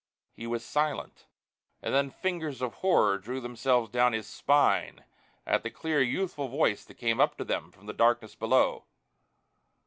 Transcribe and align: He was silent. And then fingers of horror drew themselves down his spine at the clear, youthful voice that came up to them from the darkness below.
He 0.33 0.47
was 0.47 0.65
silent. 0.65 1.27
And 1.79 1.93
then 1.93 2.09
fingers 2.09 2.59
of 2.63 2.73
horror 2.73 3.19
drew 3.19 3.39
themselves 3.39 3.91
down 3.91 4.13
his 4.13 4.25
spine 4.25 5.05
at 5.45 5.61
the 5.61 5.69
clear, 5.69 6.01
youthful 6.01 6.47
voice 6.47 6.83
that 6.85 6.95
came 6.97 7.19
up 7.19 7.37
to 7.37 7.43
them 7.45 7.69
from 7.71 7.85
the 7.85 7.93
darkness 7.93 8.33
below. 8.33 8.85